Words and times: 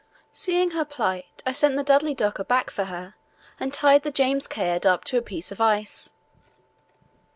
Seeing 0.33 0.71
her 0.71 0.83
plight, 0.83 1.43
I 1.45 1.51
sent 1.51 1.75
the 1.75 1.83
Dudley 1.83 2.15
Docker 2.15 2.43
back 2.43 2.71
for 2.71 2.85
her 2.85 3.13
and 3.59 3.71
tied 3.71 4.01
the 4.01 4.09
James 4.09 4.47
Caird 4.47 4.83
up 4.87 5.03
to 5.03 5.17
a 5.19 5.21
piece 5.21 5.51
of 5.51 5.61
ice. 5.61 6.11